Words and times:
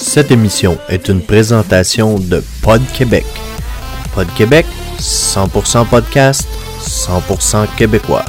Cette 0.00 0.30
émission 0.30 0.78
est 0.88 1.08
une 1.08 1.20
présentation 1.20 2.18
de 2.18 2.42
Pod 2.62 2.80
Québec. 2.94 3.26
Pod 4.14 4.26
Québec, 4.34 4.64
100% 4.98 5.86
podcast, 5.88 6.48
100% 6.80 7.66
québécois. 7.76 8.24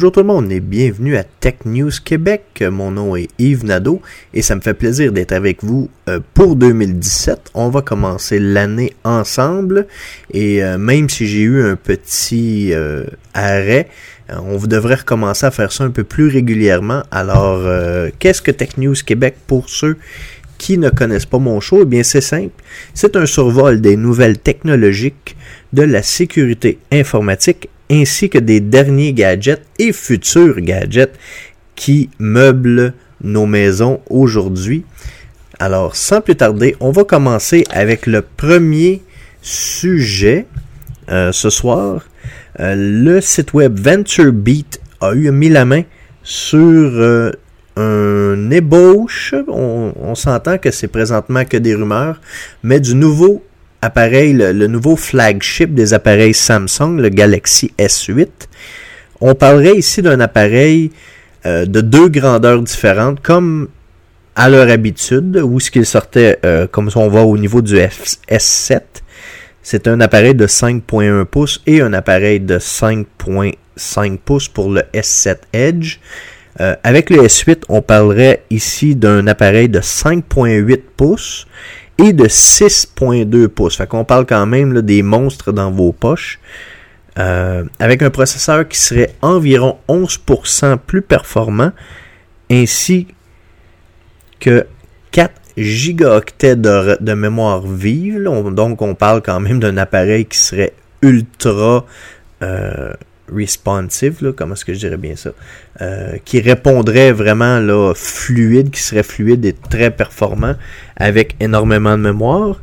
Bonjour 0.00 0.12
tout 0.12 0.20
le 0.20 0.26
monde 0.26 0.50
et 0.50 0.60
bienvenue 0.60 1.18
à 1.18 1.24
Tech 1.24 1.56
News 1.66 1.90
Québec. 2.02 2.64
Mon 2.66 2.90
nom 2.90 3.16
est 3.16 3.28
Yves 3.38 3.66
Nadeau 3.66 4.00
et 4.32 4.40
ça 4.40 4.56
me 4.56 4.62
fait 4.62 4.72
plaisir 4.72 5.12
d'être 5.12 5.32
avec 5.32 5.62
vous 5.62 5.90
euh, 6.08 6.20
pour 6.32 6.56
2017. 6.56 7.50
On 7.52 7.68
va 7.68 7.82
commencer 7.82 8.38
l'année 8.38 8.94
ensemble 9.04 9.86
et 10.32 10.64
euh, 10.64 10.78
même 10.78 11.10
si 11.10 11.26
j'ai 11.26 11.42
eu 11.42 11.62
un 11.62 11.76
petit 11.76 12.72
euh, 12.72 13.04
arrêt, 13.34 13.90
on 14.30 14.56
devrait 14.56 14.94
recommencer 14.94 15.44
à 15.44 15.50
faire 15.50 15.70
ça 15.70 15.84
un 15.84 15.90
peu 15.90 16.04
plus 16.04 16.28
régulièrement. 16.28 17.02
Alors, 17.10 17.62
qu'est-ce 18.18 18.40
que 18.40 18.52
Tech 18.52 18.78
News 18.78 18.94
Québec 19.04 19.34
pour 19.46 19.68
ceux 19.68 19.98
qui 20.56 20.78
ne 20.78 20.88
connaissent 20.88 21.26
pas 21.26 21.38
mon 21.38 21.60
show? 21.60 21.80
Eh 21.82 21.84
bien, 21.84 22.04
c'est 22.04 22.22
simple. 22.22 22.54
C'est 22.94 23.16
un 23.16 23.26
survol 23.26 23.82
des 23.82 23.98
nouvelles 23.98 24.38
technologiques 24.38 25.36
de 25.74 25.82
la 25.82 26.02
sécurité 26.02 26.78
informatique 26.90 27.68
ainsi 27.90 28.30
que 28.30 28.38
des 28.38 28.60
derniers 28.60 29.12
gadgets 29.12 29.62
et 29.78 29.92
futurs 29.92 30.60
gadgets 30.60 31.18
qui 31.74 32.10
meublent 32.18 32.94
nos 33.22 33.46
maisons 33.46 34.00
aujourd'hui. 34.08 34.84
Alors, 35.58 35.96
sans 35.96 36.20
plus 36.20 36.36
tarder, 36.36 36.76
on 36.80 36.90
va 36.90 37.04
commencer 37.04 37.64
avec 37.70 38.06
le 38.06 38.22
premier 38.22 39.02
sujet 39.42 40.46
euh, 41.10 41.32
ce 41.32 41.50
soir. 41.50 42.04
Euh, 42.60 42.74
le 42.76 43.20
site 43.20 43.52
web 43.52 43.78
VentureBeat 43.78 44.80
a 45.00 45.12
eu 45.12 45.30
mis 45.30 45.48
la 45.48 45.64
main 45.64 45.82
sur 46.22 46.58
euh, 46.60 47.30
un 47.76 48.50
ébauche. 48.50 49.34
On, 49.48 49.92
on 50.00 50.14
s'entend 50.14 50.58
que 50.58 50.70
c'est 50.70 50.88
présentement 50.88 51.44
que 51.44 51.56
des 51.56 51.74
rumeurs, 51.74 52.20
mais 52.62 52.80
du 52.80 52.94
nouveau 52.94 53.42
appareil, 53.82 54.32
le, 54.32 54.66
nouveau 54.66 54.96
flagship 54.96 55.74
des 55.74 55.94
appareils 55.94 56.34
Samsung, 56.34 56.98
le 56.98 57.08
Galaxy 57.08 57.72
S8. 57.78 58.28
On 59.20 59.34
parlerait 59.34 59.76
ici 59.76 60.02
d'un 60.02 60.20
appareil 60.20 60.90
euh, 61.46 61.66
de 61.66 61.80
deux 61.80 62.08
grandeurs 62.08 62.62
différentes, 62.62 63.20
comme 63.20 63.68
à 64.36 64.48
leur 64.48 64.68
habitude, 64.70 65.40
où 65.42 65.60
ce 65.60 65.70
qu'il 65.70 65.86
sortait, 65.86 66.38
euh, 66.44 66.66
comme 66.66 66.90
on 66.94 67.08
voit 67.08 67.22
au 67.24 67.36
niveau 67.36 67.62
du 67.62 67.76
S7. 67.76 68.80
C'est 69.62 69.88
un 69.88 70.00
appareil 70.00 70.34
de 70.34 70.46
5.1 70.46 71.24
pouces 71.24 71.62
et 71.66 71.82
un 71.82 71.92
appareil 71.92 72.40
de 72.40 72.58
5.5 72.58 74.18
pouces 74.18 74.48
pour 74.48 74.70
le 74.70 74.82
S7 74.94 75.36
Edge. 75.52 75.98
Euh, 76.60 76.74
avec 76.82 77.10
le 77.10 77.18
S8, 77.18 77.64
on 77.68 77.82
parlerait 77.82 78.42
ici 78.50 78.96
d'un 78.96 79.26
appareil 79.26 79.68
de 79.68 79.80
5.8 79.80 80.80
pouces 80.96 81.46
et 82.02 82.12
de 82.12 82.26
6.2 82.26 83.48
pouces. 83.48 83.76
Fait 83.76 83.86
qu'on 83.86 84.04
parle 84.04 84.26
quand 84.26 84.46
même 84.46 84.80
des 84.82 85.02
monstres 85.02 85.52
dans 85.52 85.70
vos 85.70 85.92
poches. 85.92 86.38
Euh, 87.18 87.64
avec 87.78 88.02
un 88.02 88.10
processeur 88.10 88.66
qui 88.68 88.78
serait 88.78 89.14
environ 89.20 89.78
11% 89.88 90.78
plus 90.78 91.02
performant, 91.02 91.72
ainsi 92.50 93.08
que 94.38 94.66
4 95.10 95.34
gigaoctets 95.56 96.56
de, 96.56 97.14
mémoire 97.14 97.66
vive. 97.66 98.22
donc 98.52 98.80
on 98.80 98.94
parle 98.94 99.22
quand 99.22 99.40
même 99.40 99.58
d'un 99.58 99.76
appareil 99.76 100.24
qui 100.24 100.38
serait 100.38 100.72
ultra 101.02 101.84
euh, 102.42 102.92
responsive, 103.34 104.32
comment 104.36 104.54
est-ce 104.54 104.64
que 104.64 104.74
je 104.74 104.78
dirais 104.78 104.96
bien 104.96 105.16
ça, 105.16 105.30
euh, 105.80 106.16
qui 106.24 106.40
répondrait 106.40 107.12
vraiment 107.12 107.58
là, 107.58 107.92
fluide, 107.94 108.70
qui 108.70 108.80
serait 108.80 109.02
fluide 109.02 109.44
et 109.44 109.54
très 109.54 109.90
performant 109.90 110.54
avec 110.96 111.36
énormément 111.40 111.96
de 111.96 112.02
mémoire. 112.02 112.60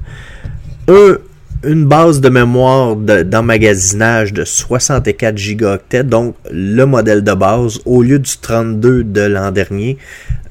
une 1.64 1.86
base 1.86 2.22
de 2.22 2.30
mémoire 2.30 2.96
d'emmagasinage 2.96 4.32
de, 4.32 4.46
64 4.46 5.38
gigaoctets, 5.38 6.04
donc 6.04 6.36
le 6.52 6.86
modèle 6.86 7.24
de 7.24 7.34
base, 7.34 7.80
au 7.86 8.04
lieu 8.04 8.20
du 8.20 8.38
32 8.38 9.04
de 9.04 9.22
l'an 9.22 9.52
dernier 9.52 9.98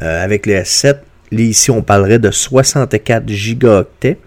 euh, 0.02 0.24
avec 0.24 0.46
le 0.46 0.54
S7, 0.54 0.96
ici 1.32 1.70
on 1.70 1.82
parlerait 1.82 2.18
de 2.18 2.30
64 2.30 3.28
gigaoctets 3.28 4.18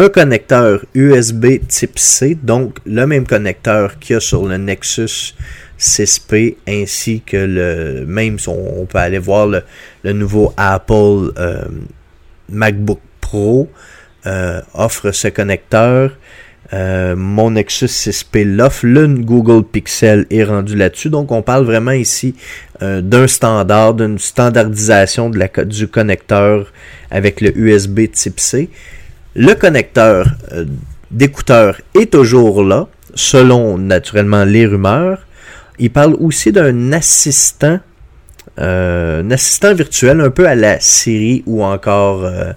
un 0.00 0.08
connecteur 0.08 0.82
USB 0.94 1.58
type 1.68 1.98
C, 1.98 2.34
donc 2.42 2.78
le 2.86 3.06
même 3.06 3.26
connecteur 3.26 3.98
qu'il 3.98 4.14
y 4.14 4.16
a 4.16 4.20
sur 4.20 4.46
le 4.46 4.56
Nexus 4.56 5.34
6P 5.78 6.56
ainsi 6.66 7.20
que 7.20 7.36
le 7.36 8.06
même 8.06 8.38
on, 8.46 8.86
peut 8.86 8.96
aller 8.96 9.18
voir 9.18 9.46
le, 9.46 10.12
nouveau 10.14 10.54
Apple 10.56 11.32
euh, 11.38 11.64
MacBook 12.48 13.00
Pro 13.20 13.68
euh, 14.26 14.62
offre 14.72 15.10
ce 15.10 15.28
connecteur. 15.28 16.12
Euh, 16.72 17.14
mon 17.14 17.50
Nexus 17.50 17.86
6P 17.86 18.44
l'offre, 18.44 18.86
le 18.86 19.06
Google 19.06 19.64
Pixel 19.64 20.24
est 20.30 20.44
rendu 20.44 20.76
là-dessus. 20.76 21.10
Donc 21.10 21.30
on 21.30 21.42
parle 21.42 21.66
vraiment 21.66 21.90
ici 21.90 22.34
d'un 22.80 23.26
standard, 23.26 23.92
d'une 23.92 24.18
standardisation 24.18 25.28
de 25.28 25.38
la, 25.38 25.64
du 25.66 25.88
connecteur 25.88 26.72
avec 27.10 27.42
le 27.42 27.54
USB 27.54 28.10
type 28.10 28.40
C. 28.40 28.70
Le 29.36 29.54
connecteur 29.54 30.26
euh, 30.52 30.64
d'écouteur 31.12 31.80
est 31.94 32.10
toujours 32.12 32.64
là, 32.64 32.88
selon 33.14 33.78
naturellement 33.78 34.44
les 34.44 34.66
rumeurs. 34.66 35.24
Il 35.78 35.90
parle 35.90 36.14
aussi 36.18 36.50
d'un 36.50 36.92
assistant, 36.92 37.78
euh, 38.58 39.28
assistant 39.30 39.72
virtuel 39.72 40.20
un 40.20 40.30
peu 40.30 40.48
à 40.48 40.56
la 40.56 40.80
Siri 40.80 41.44
ou 41.46 41.62
encore 41.62 42.24
euh, 42.24 42.52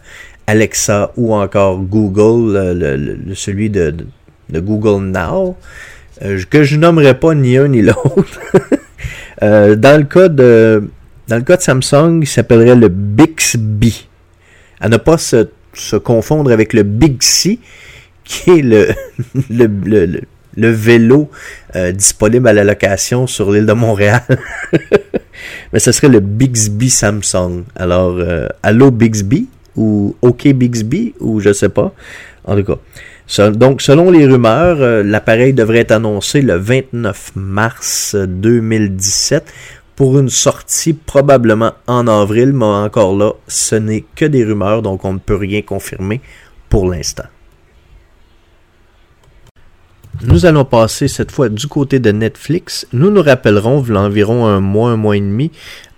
Alexa 0.47 1.11
ou 1.15 1.35
encore 1.35 1.79
Google, 1.79 2.57
le, 2.75 3.35
celui 3.35 3.69
de, 3.69 3.95
Google 4.51 5.05
Now, 5.05 5.55
que 6.49 6.63
je 6.63 6.77
nommerai 6.77 7.13
pas 7.19 7.35
ni 7.35 7.55
un 7.57 7.67
ni 7.67 7.83
l'autre. 7.83 8.39
dans 9.41 9.97
le 9.99 10.03
cas 10.03 10.27
de 10.27 10.89
dans 11.27 11.37
le 11.37 11.57
Samsung, 11.57 12.19
il 12.21 12.27
s'appellerait 12.27 12.75
le 12.75 12.89
Bixby. 12.89 14.07
Pas 15.05 15.17
se 15.73 15.95
confondre 15.95 16.51
avec 16.51 16.73
le 16.73 16.83
Big 16.83 17.21
C, 17.21 17.59
qui 18.23 18.49
est 18.51 18.61
le, 19.49 20.69
vélo 20.69 21.29
euh, 21.75 21.91
disponible 21.91 22.47
à 22.47 22.53
la 22.53 22.63
location 22.63 23.27
sur 23.27 23.51
l'île 23.51 23.65
de 23.65 23.73
Montréal. 23.73 24.21
Mais 25.73 25.79
ce 25.79 25.91
serait 25.91 26.09
le 26.09 26.19
Bixby 26.19 26.89
Samsung. 26.89 27.63
Alors, 27.75 28.15
euh, 28.17 28.47
allô 28.61 28.91
Bixby? 28.91 29.47
Ou 29.75 30.15
OK 30.21 30.47
Bixby? 30.49 31.13
Ou 31.19 31.39
je 31.39 31.51
sais 31.51 31.69
pas. 31.69 31.93
En 32.45 32.55
tout 32.55 32.63
cas. 32.63 33.49
donc, 33.51 33.81
selon 33.81 34.11
les 34.11 34.25
rumeurs, 34.25 34.77
euh, 34.81 35.03
l'appareil 35.03 35.53
devrait 35.53 35.79
être 35.79 35.91
annoncé 35.91 36.41
le 36.41 36.55
29 36.55 37.31
mars 37.35 38.15
2017 38.15 39.43
pour 40.03 40.19
une 40.19 40.27
sortie 40.27 40.91
probablement 40.91 41.75
en 41.87 42.07
avril, 42.07 42.51
mais 42.51 42.65
encore 42.65 43.15
là, 43.15 43.31
ce 43.47 43.75
n'est 43.75 44.03
que 44.17 44.25
des 44.25 44.43
rumeurs, 44.43 44.81
donc 44.81 45.05
on 45.05 45.13
ne 45.13 45.17
peut 45.17 45.37
rien 45.37 45.61
confirmer 45.61 46.19
pour 46.67 46.91
l'instant. 46.91 47.23
Nous 50.23 50.45
allons 50.45 50.65
passer 50.65 51.07
cette 51.07 51.31
fois 51.31 51.47
du 51.47 51.67
côté 51.67 51.99
de 51.99 52.11
Netflix. 52.11 52.85
Nous 52.91 53.11
nous 53.11 53.21
rappellerons, 53.21 53.81
il 53.87 53.95
environ 53.95 54.45
un 54.45 54.59
mois, 54.59 54.89
un 54.89 54.97
mois 54.97 55.15
et 55.15 55.21
demi, 55.21 55.51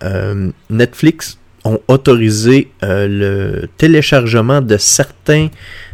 euh, 0.04 0.52
Netflix 0.70 1.40
ont 1.64 1.80
autorisé 1.88 2.72
euh, 2.84 3.08
le 3.08 3.68
téléchargement 3.76 4.62
de 4.62 4.78
certains 4.78 5.48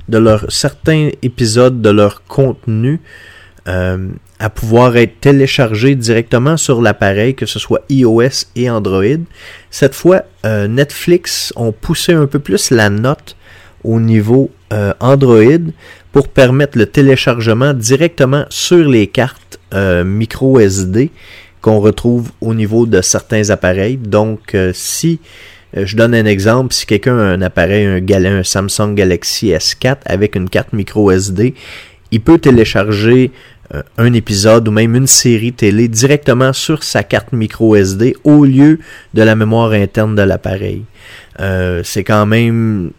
de 0.09 0.17
leurs 0.17 0.51
certains 0.51 1.11
épisodes 1.21 1.81
de 1.81 1.89
leur 1.89 2.25
contenu 2.25 2.99
euh, 3.69 4.09
à 4.41 4.49
pouvoir 4.49 4.97
être 4.97 5.21
téléchargé 5.21 5.93
directement 5.93 6.57
sur 6.57 6.81
l'appareil, 6.81 7.35
que 7.35 7.45
ce 7.45 7.59
soit 7.59 7.83
iOS 7.89 8.47
et 8.55 8.71
Android. 8.71 9.21
Cette 9.69 9.93
fois, 9.93 10.23
euh, 10.47 10.67
Netflix 10.67 11.53
ont 11.55 11.71
poussé 11.71 12.13
un 12.13 12.25
peu 12.25 12.39
plus 12.39 12.71
la 12.71 12.89
note 12.89 13.35
au 13.83 13.99
niveau 13.99 14.49
euh, 14.73 14.93
Android 14.99 15.69
pour 16.11 16.27
permettre 16.27 16.79
le 16.79 16.87
téléchargement 16.87 17.75
directement 17.75 18.45
sur 18.49 18.89
les 18.89 19.05
cartes 19.05 19.59
euh, 19.75 20.03
micro 20.03 20.59
SD 20.59 21.11
qu'on 21.61 21.79
retrouve 21.79 22.31
au 22.41 22.55
niveau 22.55 22.87
de 22.87 23.01
certains 23.03 23.51
appareils. 23.51 23.97
Donc, 23.97 24.57
si 24.73 25.19
je 25.75 25.95
donne 25.95 26.15
un 26.15 26.25
exemple, 26.25 26.73
si 26.73 26.87
quelqu'un 26.87 27.19
a 27.19 27.25
un 27.25 27.43
appareil, 27.43 27.85
un, 27.85 28.25
un 28.25 28.43
Samsung 28.43 28.95
Galaxy 28.95 29.49
S4 29.49 29.97
avec 30.07 30.35
une 30.35 30.49
carte 30.49 30.73
micro 30.73 31.11
SD 31.11 31.53
il 32.11 32.21
peut 32.21 32.37
télécharger 32.37 33.31
euh, 33.73 33.83
un 33.97 34.11
épisode 34.13 34.67
ou 34.67 34.71
même 34.71 34.95
une 34.95 35.07
série 35.07 35.53
télé 35.53 35.87
directement 35.87 36.51
sur 36.51 36.83
sa 36.83 37.03
carte 37.03 37.31
micro 37.31 37.75
SD 37.75 38.17
au 38.23 38.43
lieu 38.43 38.79
de 39.13 39.21
la 39.21 39.35
mémoire 39.35 39.71
interne 39.71 40.15
de 40.15 40.21
l'appareil. 40.21 40.83
Euh, 41.39 41.81
c'est 41.83 42.03
quand 42.03 42.25
même 42.25 42.91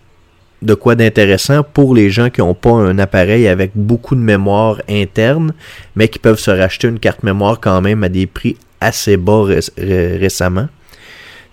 de 0.62 0.74
quoi 0.74 0.94
d'intéressant 0.94 1.62
pour 1.62 1.94
les 1.94 2.10
gens 2.10 2.30
qui 2.30 2.40
n'ont 2.40 2.54
pas 2.54 2.70
un 2.70 2.98
appareil 2.98 3.48
avec 3.48 3.72
beaucoup 3.74 4.14
de 4.14 4.20
mémoire 4.20 4.80
interne, 4.88 5.52
mais 5.96 6.08
qui 6.08 6.19
peuvent 6.19 6.38
se 6.38 6.50
racheter 6.50 6.88
une 6.88 7.00
carte 7.00 7.22
mémoire 7.22 7.60
quand 7.60 7.80
même 7.80 8.04
à 8.04 8.08
des 8.08 8.26
prix 8.26 8.56
assez 8.80 9.16
bas 9.16 9.44
récemment. 9.76 10.68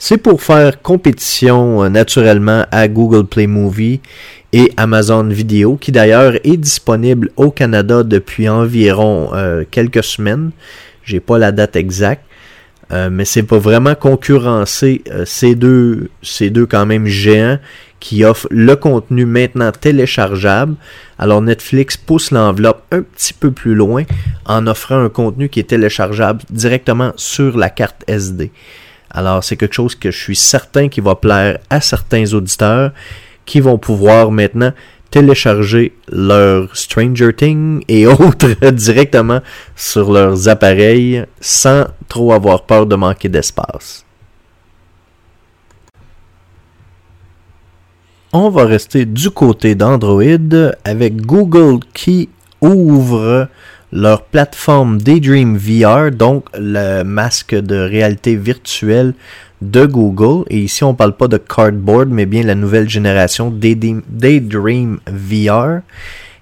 C'est 0.02 0.18
pour 0.18 0.42
faire 0.42 0.82
compétition 0.82 1.84
euh, 1.84 1.90
naturellement 1.90 2.66
à 2.72 2.88
Google 2.88 3.26
Play 3.26 3.48
Movie 3.48 4.00
et 4.54 4.72
Amazon 4.78 5.26
Video, 5.26 5.76
qui 5.76 5.92
d'ailleurs 5.92 6.36
est 6.46 6.56
disponible 6.56 7.32
au 7.36 7.52
Canada 7.52 8.04
depuis 8.04 8.48
environ 8.48 9.32
euh, 9.34 9.66
quelques 9.70 10.06
semaines. 10.06 10.52
J'ai 11.04 11.20
pas 11.20 11.38
la 11.38 11.52
date 11.52 11.76
exacte. 11.76 12.24
Euh, 12.92 13.10
mais 13.12 13.26
c'est 13.26 13.44
pas 13.44 13.60
vraiment 13.60 13.94
concurrencer 13.94 15.04
ces 15.26 15.54
deux 15.54 16.10
ces 16.24 16.50
deux 16.50 16.66
quand 16.66 16.88
même 16.88 17.06
géants 17.06 17.60
qui 18.00 18.24
offrent 18.24 18.48
le 18.50 18.76
contenu 18.78 19.26
maintenant 19.26 19.72
téléchargeable. 19.74 20.76
Alors 21.20 21.42
Netflix 21.42 21.98
pousse 21.98 22.32
l'enveloppe 22.32 22.82
un 22.92 23.02
petit 23.02 23.34
peu 23.34 23.52
plus 23.52 23.76
loin 23.76 24.06
en 24.46 24.66
offrant 24.66 25.04
un 25.04 25.10
contenu 25.10 25.50
qui 25.50 25.60
est 25.60 25.70
téléchargeable 25.70 26.42
directement 26.50 27.12
sur 27.18 27.58
la 27.58 27.70
carte 27.70 28.04
SD. 28.08 28.50
Alors 29.12 29.44
c'est 29.44 29.58
quelque 29.58 29.76
chose 29.76 29.96
que 29.96 30.12
je 30.12 30.18
suis 30.18 30.36
certain 30.36 30.88
qui 30.88 31.02
va 31.02 31.16
plaire 31.16 31.60
à 31.70 31.82
certains 31.82 32.34
auditeurs 32.34 32.92
qui 33.46 33.60
vont 33.60 33.78
pouvoir 33.78 34.32
maintenant 34.32 34.72
télécharger 35.10 35.94
leur 36.08 36.76
Stranger 36.76 37.34
Things 37.34 37.84
et 37.88 38.06
autres 38.08 38.70
directement 38.72 39.42
sur 39.76 40.12
leurs 40.12 40.48
appareils 40.48 41.26
sans 41.42 41.86
trop 42.08 42.34
avoir 42.34 42.64
peur 42.64 42.86
de 42.86 42.96
manquer 42.96 43.30
d'espace. 43.30 44.06
On 48.32 48.50
va 48.52 48.66
rester 48.66 49.06
du 49.06 49.32
côté 49.32 49.74
d'Android 49.74 50.22
avec 50.84 51.22
Google 51.26 51.80
qui 51.96 52.30
ouvre 52.62 53.48
leur 53.92 54.24
plateforme 54.24 55.00
Daydream 55.00 55.58
VR, 55.58 56.12
donc 56.12 56.46
le 56.58 57.04
masque 57.04 57.56
de 57.56 57.76
réalité 57.76 58.36
virtuelle 58.36 59.14
de 59.62 59.86
Google. 59.86 60.46
Et 60.50 60.60
ici, 60.60 60.84
on 60.84 60.92
ne 60.92 60.98
parle 60.98 61.16
pas 61.16 61.28
de 61.28 61.38
Cardboard, 61.38 62.10
mais 62.10 62.26
bien 62.26 62.44
la 62.44 62.56
nouvelle 62.56 62.90
génération 62.90 63.52
Daydream, 63.52 65.00
VR. 65.08 65.82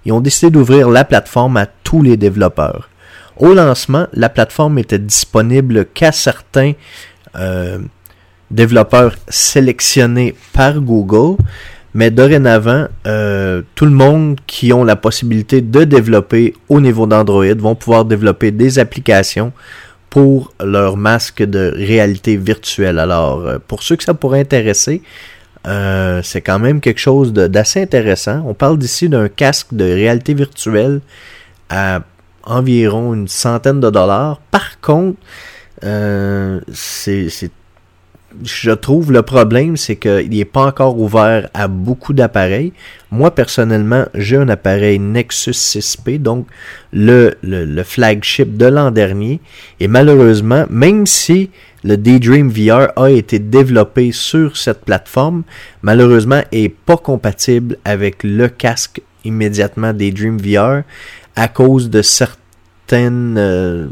Ils 0.04 0.12
ont 0.12 0.20
décidé 0.20 0.50
d'ouvrir 0.50 0.88
la 0.88 1.04
plateforme 1.04 1.56
à 1.56 1.66
tous 1.66 2.02
les 2.02 2.16
développeurs. 2.16 2.88
Au 3.36 3.54
lancement, 3.54 4.06
la 4.12 4.28
plateforme 4.28 4.78
était 4.78 4.98
disponible 4.98 5.86
qu'à 5.86 6.12
certains 6.12 6.72
euh, 7.36 7.78
développeurs 8.50 9.14
sélectionnés 9.28 10.34
par 10.52 10.80
Google. 10.80 11.36
Mais 11.94 12.10
dorénavant, 12.10 12.86
euh, 13.06 13.62
tout 13.74 13.86
le 13.86 13.90
monde 13.90 14.38
qui 14.46 14.72
ont 14.72 14.84
la 14.84 14.96
possibilité 14.96 15.60
de 15.62 15.84
développer 15.84 16.54
au 16.68 16.80
niveau 16.80 17.06
d'Android 17.06 17.54
vont 17.56 17.74
pouvoir 17.74 18.04
développer 18.04 18.50
des 18.50 18.78
applications 18.78 19.52
pour 20.10 20.52
leur 20.62 20.96
masque 20.96 21.42
de 21.42 21.72
réalité 21.74 22.36
virtuelle. 22.36 22.98
Alors, 22.98 23.40
euh, 23.40 23.58
pour 23.66 23.82
ceux 23.82 23.96
que 23.96 24.04
ça 24.04 24.14
pourrait 24.14 24.40
intéresser, 24.40 25.02
euh, 25.66 26.20
c'est 26.22 26.40
quand 26.40 26.58
même 26.58 26.80
quelque 26.80 27.00
chose 27.00 27.32
d'assez 27.32 27.82
intéressant. 27.82 28.42
On 28.46 28.54
parle 28.54 28.78
d'ici 28.78 29.08
d'un 29.08 29.28
casque 29.28 29.68
de 29.72 29.84
réalité 29.84 30.34
virtuelle 30.34 31.00
à 31.70 32.00
environ 32.44 33.14
une 33.14 33.28
centaine 33.28 33.80
de 33.80 33.90
dollars. 33.90 34.40
Par 34.50 34.80
contre, 34.80 35.18
c'est 36.72 37.50
je 38.44 38.70
trouve 38.70 39.10
le 39.12 39.22
problème, 39.22 39.76
c'est 39.76 39.96
qu'il 39.96 40.30
n'est 40.30 40.44
pas 40.44 40.66
encore 40.66 40.98
ouvert 40.98 41.48
à 41.54 41.66
beaucoup 41.66 42.12
d'appareils. 42.12 42.72
Moi, 43.10 43.34
personnellement, 43.34 44.04
j'ai 44.14 44.36
un 44.36 44.48
appareil 44.48 44.98
Nexus 44.98 45.52
6P, 45.52 46.20
donc 46.20 46.46
le, 46.92 47.34
le, 47.42 47.82
flagship 47.82 48.56
de 48.56 48.66
l'an 48.66 48.90
dernier. 48.90 49.40
Et 49.80 49.88
malheureusement, 49.88 50.66
même 50.68 51.06
si 51.06 51.50
le 51.84 51.96
Daydream 51.96 52.50
VR 52.50 52.92
a 52.96 53.10
été 53.10 53.38
développé 53.38 54.12
sur 54.12 54.56
cette 54.56 54.84
plateforme, 54.84 55.44
malheureusement, 55.82 56.42
est 56.52 56.68
pas 56.68 56.96
compatible 56.96 57.78
avec 57.84 58.22
le 58.24 58.48
casque 58.48 59.00
immédiatement 59.24 59.92
Daydream 59.92 60.38
VR 60.38 60.82
à 61.34 61.48
cause 61.48 61.88
de 61.88 62.02
certaines... 62.02 63.36
Euh, 63.38 63.88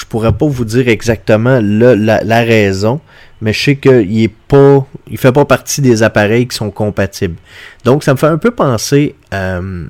je 0.00 0.06
pourrais 0.06 0.32
pas 0.32 0.46
vous 0.46 0.64
dire 0.64 0.88
exactement 0.88 1.60
la, 1.62 2.40
raison, 2.40 3.00
mais 3.40 3.52
je 3.52 3.64
sais 3.64 3.76
qu'il 3.76 4.22
est 4.22 4.34
pas, 4.48 4.86
il 5.10 5.18
fait 5.18 5.32
pas 5.32 5.44
partie 5.44 5.80
des 5.80 6.02
appareils 6.02 6.46
qui 6.46 6.56
sont 6.56 6.70
compatibles. 6.70 7.36
Donc 7.84 8.04
ça 8.04 8.12
me 8.12 8.18
fait 8.18 8.26
un 8.26 8.38
peu 8.38 8.50
penser 8.50 9.14
euh, 9.34 9.86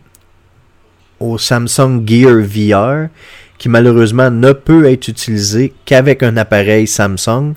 au 1.20 1.38
Samsung 1.38 2.02
Gear 2.06 2.36
VR, 2.40 3.08
qui 3.58 3.68
malheureusement 3.68 4.30
ne 4.30 4.52
peut 4.52 4.86
être 4.86 5.08
utilisé 5.08 5.72
qu'avec 5.84 6.22
un 6.22 6.36
appareil 6.36 6.86
Samsung. 6.86 7.54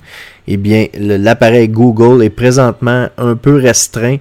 Eh 0.48 0.58
bien, 0.58 0.88
l'appareil 0.98 1.68
Google 1.68 2.24
est 2.24 2.30
présentement 2.30 3.10
un 3.18 3.36
peu 3.36 3.56
restreint 3.56 4.18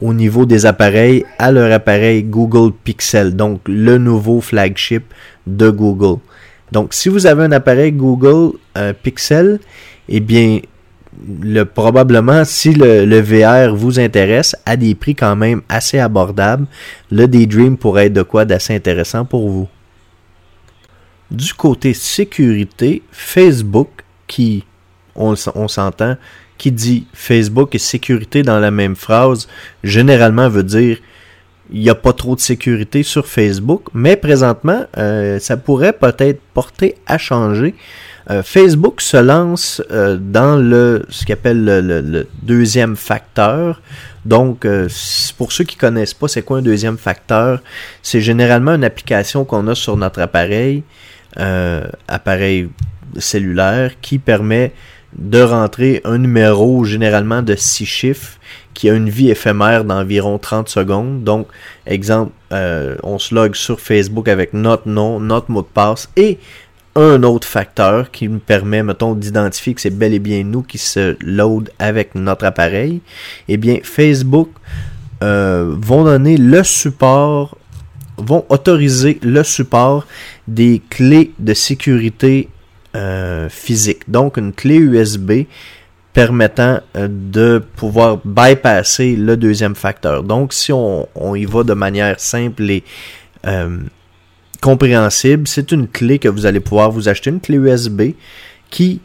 au 0.00 0.12
niveau 0.12 0.46
des 0.46 0.66
appareils 0.66 1.24
à 1.38 1.50
leur 1.50 1.72
appareil 1.72 2.22
Google 2.24 2.72
Pixel, 2.84 3.34
donc 3.34 3.60
le 3.66 3.98
nouveau 3.98 4.40
flagship 4.40 5.04
de 5.46 5.70
Google. 5.70 6.20
Donc, 6.72 6.94
si 6.94 7.10
vous 7.10 7.26
avez 7.26 7.44
un 7.44 7.52
appareil 7.52 7.92
Google 7.92 8.56
euh, 8.78 8.94
Pixel, 8.94 9.60
eh 10.08 10.20
bien, 10.20 10.60
le, 11.42 11.64
probablement, 11.64 12.46
si 12.46 12.72
le, 12.72 13.20
VR 13.20 13.76
vous 13.76 14.00
intéresse, 14.00 14.56
à 14.64 14.78
des 14.78 14.94
prix 14.94 15.14
quand 15.14 15.36
même 15.36 15.60
assez 15.68 15.98
abordables, 15.98 16.66
le 17.10 17.28
Daydream 17.28 17.76
pourrait 17.76 18.06
être 18.06 18.14
de 18.14 18.22
quoi 18.22 18.46
d'assez 18.46 18.74
intéressant 18.74 19.26
pour 19.26 19.50
vous. 19.50 19.68
Du 21.30 21.52
côté 21.52 21.92
sécurité, 21.92 23.02
Facebook, 23.12 23.90
qui, 24.26 24.64
on 25.14 25.36
s'entend, 25.36 26.16
qui 26.56 26.72
dit 26.72 27.06
Facebook 27.12 27.74
et 27.74 27.78
sécurité 27.78 28.42
dans 28.42 28.58
la 28.58 28.70
même 28.70 28.96
phrase, 28.96 29.46
généralement 29.84 30.48
veut 30.48 30.62
dire 30.62 30.96
il 31.72 31.80
n'y 31.80 31.90
a 31.90 31.94
pas 31.94 32.12
trop 32.12 32.36
de 32.36 32.40
sécurité 32.40 33.02
sur 33.02 33.26
Facebook, 33.26 33.84
mais 33.94 34.16
présentement, 34.16 34.84
euh, 34.98 35.38
ça 35.38 35.56
pourrait 35.56 35.94
peut-être 35.94 36.40
porter 36.52 36.96
à 37.06 37.16
changer. 37.16 37.74
Euh, 38.30 38.42
Facebook 38.42 39.00
se 39.00 39.16
lance 39.16 39.82
euh, 39.90 40.18
dans 40.20 40.56
le 40.56 41.04
ce 41.08 41.24
qu'appelle 41.24 41.64
le, 41.64 41.80
le, 41.80 42.28
deuxième 42.42 42.94
facteur. 42.94 43.80
Donc, 44.24 44.64
pour 45.36 45.50
ceux 45.50 45.64
qui 45.64 45.74
connaissent 45.74 46.14
pas, 46.14 46.28
c'est 46.28 46.42
quoi 46.42 46.58
un 46.58 46.62
deuxième 46.62 46.96
facteur? 46.96 47.60
C'est 48.02 48.20
généralement 48.20 48.72
une 48.72 48.84
application 48.84 49.44
qu'on 49.44 49.66
a 49.66 49.74
sur 49.74 49.96
notre 49.96 50.20
appareil, 50.20 50.84
appareil 52.06 52.68
cellulaire, 53.18 53.90
qui 54.00 54.20
permet 54.20 54.72
de 55.18 55.42
rentrer 55.42 56.02
un 56.04 56.18
numéro 56.18 56.84
généralement 56.84 57.42
de 57.42 57.56
six 57.56 57.84
chiffres 57.84 58.38
qui 58.82 58.90
a 58.90 58.94
une 58.94 59.08
vie 59.08 59.30
éphémère 59.30 59.84
d'environ 59.84 60.38
30 60.38 60.68
secondes. 60.68 61.22
Donc, 61.22 61.46
exemple, 61.86 62.32
euh, 62.52 62.96
on 63.04 63.20
se 63.20 63.32
log 63.32 63.54
sur 63.54 63.78
Facebook 63.78 64.26
avec 64.26 64.54
notre 64.54 64.88
nom, 64.88 65.20
notre 65.20 65.52
mot 65.52 65.62
de 65.62 65.68
passe 65.68 66.10
et 66.16 66.40
un 66.96 67.22
autre 67.22 67.46
facteur 67.46 68.10
qui 68.10 68.28
nous 68.28 68.40
permet, 68.40 68.82
mettons, 68.82 69.14
d'identifier 69.14 69.74
que 69.74 69.80
c'est 69.80 69.96
bel 69.96 70.12
et 70.12 70.18
bien 70.18 70.42
nous 70.42 70.62
qui 70.62 70.78
se 70.78 71.16
load 71.20 71.70
avec 71.78 72.16
notre 72.16 72.44
appareil. 72.44 73.02
Eh 73.46 73.56
bien, 73.56 73.78
Facebook 73.84 74.48
euh, 75.22 75.76
vont 75.78 76.02
donner 76.02 76.36
le 76.36 76.64
support, 76.64 77.56
vont 78.18 78.44
autoriser 78.48 79.20
le 79.22 79.44
support 79.44 80.08
des 80.48 80.82
clés 80.90 81.30
de 81.38 81.54
sécurité 81.54 82.48
euh, 82.96 83.48
physique. 83.48 84.10
Donc, 84.10 84.38
une 84.38 84.52
clé 84.52 84.74
USB 84.74 85.44
permettant 86.12 86.80
euh, 86.96 87.08
de 87.10 87.62
pouvoir 87.76 88.18
bypasser 88.24 89.16
le 89.16 89.36
deuxième 89.36 89.74
facteur. 89.74 90.22
Donc, 90.22 90.52
si 90.52 90.72
on, 90.72 91.06
y 91.34 91.44
va 91.44 91.64
de 91.64 91.74
manière 91.74 92.20
simple 92.20 92.70
et 92.70 92.84
euh, 93.46 93.78
compréhensible, 94.60 95.48
c'est 95.48 95.72
une 95.72 95.88
clé 95.88 96.18
que 96.18 96.28
vous 96.28 96.46
allez 96.46 96.60
pouvoir 96.60 96.90
vous 96.90 97.08
acheter, 97.08 97.30
une 97.30 97.40
clé 97.40 97.56
USB 97.56 98.12
qui, 98.70 99.00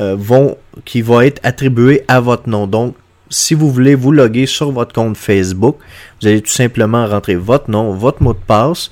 euh, 0.00 0.16
vont, 0.18 0.56
qui 0.84 1.00
va 1.02 1.26
être 1.26 1.40
attribuée 1.44 2.04
à 2.08 2.20
votre 2.20 2.48
nom. 2.48 2.66
Donc, 2.66 2.96
si 3.30 3.54
vous 3.54 3.70
voulez 3.70 3.94
vous 3.94 4.10
loguer 4.10 4.46
sur 4.46 4.72
votre 4.72 4.92
compte 4.92 5.16
Facebook, 5.16 5.76
vous 6.20 6.28
allez 6.28 6.40
tout 6.40 6.50
simplement 6.50 7.06
rentrer 7.06 7.36
votre 7.36 7.70
nom, 7.70 7.92
votre 7.92 8.22
mot 8.22 8.32
de 8.32 8.38
passe, 8.38 8.90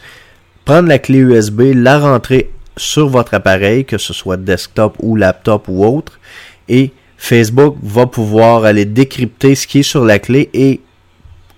prendre 0.64 0.88
la 0.88 0.98
clé 0.98 1.18
USB, 1.18 1.72
la 1.74 1.98
rentrer 1.98 2.50
sur 2.76 3.08
votre 3.08 3.34
appareil, 3.34 3.84
que 3.84 3.98
ce 3.98 4.12
soit 4.12 4.36
desktop 4.36 4.96
ou 5.00 5.16
laptop 5.16 5.64
ou 5.68 5.84
autre, 5.84 6.20
et 6.68 6.92
Facebook 7.26 7.76
va 7.82 8.06
pouvoir 8.06 8.64
aller 8.64 8.84
décrypter 8.84 9.56
ce 9.56 9.66
qui 9.66 9.80
est 9.80 9.82
sur 9.82 10.04
la 10.04 10.20
clé 10.20 10.48
et 10.54 10.80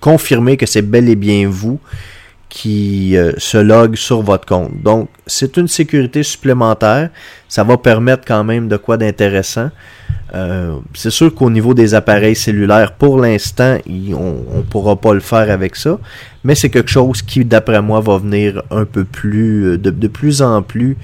confirmer 0.00 0.56
que 0.56 0.64
c'est 0.64 0.80
bel 0.80 1.10
et 1.10 1.16
bien 1.16 1.46
vous 1.46 1.78
qui 2.48 3.18
euh, 3.18 3.32
se 3.36 3.58
log 3.58 3.94
sur 3.94 4.22
votre 4.22 4.46
compte. 4.46 4.82
Donc, 4.82 5.10
c'est 5.26 5.58
une 5.58 5.68
sécurité 5.68 6.22
supplémentaire. 6.22 7.10
Ça 7.50 7.64
va 7.64 7.76
permettre 7.76 8.24
quand 8.26 8.44
même 8.44 8.68
de 8.68 8.78
quoi 8.78 8.96
d'intéressant. 8.96 9.70
Euh, 10.34 10.78
c'est 10.94 11.10
sûr 11.10 11.34
qu'au 11.34 11.50
niveau 11.50 11.74
des 11.74 11.94
appareils 11.94 12.36
cellulaires, 12.36 12.92
pour 12.92 13.20
l'instant, 13.20 13.76
on 13.86 14.56
ne 14.56 14.62
pourra 14.62 14.96
pas 14.96 15.12
le 15.12 15.20
faire 15.20 15.50
avec 15.50 15.76
ça. 15.76 15.98
Mais 16.44 16.54
c'est 16.54 16.70
quelque 16.70 16.90
chose 16.90 17.20
qui, 17.20 17.44
d'après 17.44 17.82
moi, 17.82 18.00
va 18.00 18.16
venir 18.16 18.62
un 18.70 18.86
peu 18.86 19.04
plus, 19.04 19.72
euh, 19.72 19.78
de, 19.78 20.08
plus 20.08 20.40
en 20.40 20.62
plus 20.62 20.96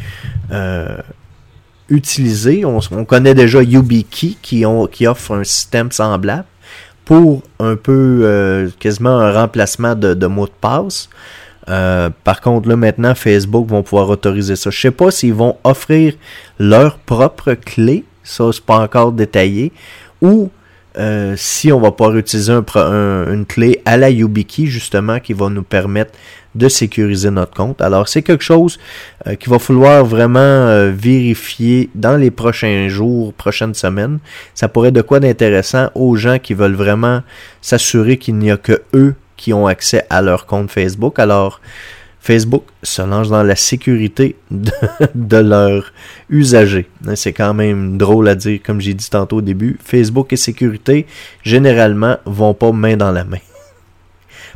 utilisé. 1.88 2.64
On, 2.64 2.81
connaît 3.05 3.35
déjà 3.35 3.62
YubiKey 3.62 4.37
qui, 4.41 4.64
ont, 4.67 4.87
qui 4.87 5.07
offre 5.07 5.35
un 5.35 5.45
système 5.45 5.93
semblable 5.93 6.47
pour 7.05 7.43
un 7.59 7.76
peu 7.76 8.21
euh, 8.23 8.69
quasiment 8.79 9.19
un 9.19 9.33
remplacement 9.33 9.95
de, 9.95 10.14
de 10.14 10.26
mot 10.26 10.47
de 10.47 10.53
passe. 10.61 11.09
Euh, 11.69 12.11
par 12.25 12.41
contre, 12.41 12.69
là 12.69 12.76
maintenant, 12.76 13.14
Facebook 13.14 13.69
vont 13.69 13.83
pouvoir 13.83 14.09
autoriser 14.11 14.57
ça. 14.57 14.71
Je 14.71 14.81
sais 14.81 14.91
pas 14.91 15.11
s'ils 15.11 15.35
vont 15.35 15.57
offrir 15.64 16.14
leur 16.59 16.99
propre 16.99 17.55
clé, 17.55 18.05
ça 18.23 18.50
c'est 18.53 18.64
pas 18.64 18.79
encore 18.79 19.12
détaillé, 19.12 19.73
ou 20.21 20.50
euh, 20.97 21.35
si 21.37 21.73
on 21.73 21.81
va 21.81 21.91
pouvoir 21.91 22.17
utiliser 22.17 22.53
un, 22.53 23.33
une 23.33 23.47
clé 23.47 23.81
à 23.85 23.97
la 23.97 24.11
YubiKey 24.11 24.67
justement 24.67 25.19
qui 25.21 25.33
va 25.33 25.49
nous 25.49 25.62
permettre 25.62 26.12
de 26.54 26.68
sécuriser 26.68 27.30
notre 27.30 27.54
compte. 27.54 27.80
Alors 27.80 28.08
c'est 28.08 28.23
quelque 28.23 28.44
chose 28.44 28.78
euh, 29.26 29.34
qu'il 29.34 29.50
va 29.50 29.58
falloir 29.58 30.04
vraiment 30.04 30.38
euh, 30.38 30.92
vérifier 30.94 31.90
dans 31.94 32.16
les 32.16 32.30
prochains 32.30 32.88
jours, 32.88 33.32
prochaines 33.32 33.75
semaines. 33.75 34.18
Ça 34.54 34.68
pourrait 34.68 34.88
être 34.88 34.94
de 34.94 35.02
quoi 35.02 35.20
d'intéressant 35.20 35.90
aux 35.94 36.16
gens 36.16 36.38
qui 36.38 36.54
veulent 36.54 36.75
vraiment 36.75 37.23
s'assurer 37.61 38.18
qu'il 38.18 38.37
n'y 38.37 38.50
a 38.50 38.56
que 38.56 38.82
eux 38.94 39.14
qui 39.37 39.52
ont 39.52 39.66
accès 39.66 40.04
à 40.11 40.23
leur 40.23 40.46
compte 40.46 40.70
Facebook. 40.70 41.18
Alors 41.18 41.61
Facebook 42.20 42.64
se 42.82 43.02
lance 43.02 43.28
dans 43.28 43.42
la 43.42 43.56
sécurité 43.56 44.37
de, 44.50 44.73
de 45.14 45.37
leurs 45.37 45.92
usagers. 46.30 46.88
C'est 47.16 47.34
quand 47.34 47.52
même 47.52 47.99
drôle 47.99 48.28
à 48.28 48.34
dire, 48.34 48.61
comme 48.64 48.80
j'ai 48.80 48.94
dit 48.94 49.11
tantôt 49.11 49.37
au 49.37 49.42
début. 49.42 49.78
Facebook 49.84 50.32
et 50.32 50.37
sécurité, 50.37 51.06
généralement, 51.42 52.16
vont 52.25 52.54
pas 52.54 52.73
main 52.73 52.96
dans 52.96 53.12
la 53.12 53.25
main. 53.25 53.40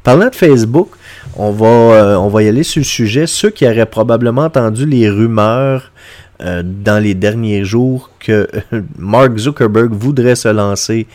Parlant 0.09 0.31
de 0.31 0.35
Facebook, 0.35 0.88
on 1.37 1.50
va, 1.50 1.67
euh, 1.67 2.17
on 2.17 2.29
va 2.29 2.43
y 2.43 2.49
aller 2.49 2.62
sur 2.62 2.81
le 2.81 2.85
sujet. 2.85 3.27
Ceux 3.27 3.50
qui 3.50 3.67
auraient 3.67 3.85
probablement 3.85 4.45
entendu 4.45 4.87
les 4.87 5.11
rumeurs 5.11 5.93
euh, 6.41 6.62
dans 6.65 6.99
les 6.99 7.12
derniers 7.12 7.62
jours 7.67 8.11
que 8.19 8.49
Mark 8.97 9.37
Zuckerberg 9.37 9.93
voudrait 9.93 10.35
se 10.35 10.49
lancer 10.49 11.07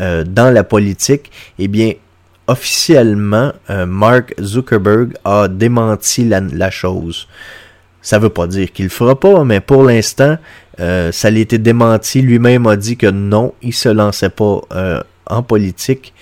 euh, 0.00 0.24
dans 0.24 0.52
la 0.52 0.64
politique, 0.64 1.30
eh 1.60 1.68
bien, 1.68 1.92
officiellement, 2.48 3.52
Mark 3.86 4.34
Zuckerberg 4.42 5.12
a 5.24 5.46
démenti 5.46 6.28
la, 6.28 6.70
chose. 6.72 7.28
Ça 8.02 8.18
veut 8.18 8.30
pas 8.30 8.48
dire 8.48 8.72
qu'il 8.72 8.86
le 8.86 8.90
fera 8.90 9.14
pas, 9.14 9.44
mais 9.44 9.60
pour 9.60 9.84
l'instant, 9.84 10.38
ça 10.76 11.28
a 11.28 11.30
été 11.30 11.58
démenti. 11.58 12.20
Lui-même 12.20 12.66
a 12.66 12.74
dit 12.74 12.96
que 12.96 13.06
non, 13.06 13.54
il 13.62 13.74
se 13.74 13.90
lançait 13.90 14.28
pas 14.28 14.62
en 15.26 15.42
politique. 15.44 16.12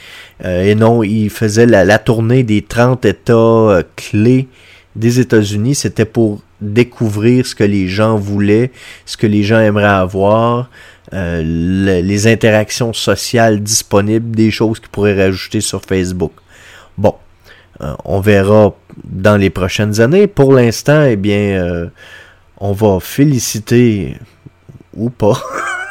Euh, 0.45 0.65
et 0.65 0.75
non, 0.75 1.03
il 1.03 1.31
faisait 1.31 1.67
la, 1.67 1.99
tournée 1.99 2.43
des 2.43 2.63
30 2.63 3.05
États 3.05 3.35
euh, 3.35 3.83
clés 3.97 4.49
des 4.97 5.21
États-Unis. 5.21 5.75
C'était 5.75 6.05
pour 6.05 6.41
découvrir 6.61 7.47
ce 7.47 7.55
que 7.55 7.65
les 7.65 7.89
gens 7.89 8.17
voulaient, 8.17 8.71
ce 9.07 9.17
que 9.17 9.27
les 9.27 9.43
gens 9.43 9.61
aimeraient 9.61 9.87
avoir, 9.87 10.71
euh, 11.13 11.43
les 12.03 12.27
interactions 12.27 12.93
sociales 12.93 13.63
disponibles, 13.63 14.35
des 14.35 14.51
choses 14.51 14.81
qu'ils 14.81 14.91
pourraient 14.91 15.17
rajouter 15.17 15.61
sur 15.61 15.83
Facebook. 15.83 16.33
Bon, 16.97 17.15
on 18.05 18.21
verra 18.21 18.75
dans 19.05 19.37
les 19.37 19.51
prochaines 19.51 20.01
années. 20.01 20.27
Pour 20.27 20.53
l'instant, 20.53 21.05
eh 21.05 21.15
bien, 21.15 21.91
on 22.59 22.73
va 22.73 22.99
féliciter 23.01 24.17
ou 24.95 25.11
pas 25.11 25.41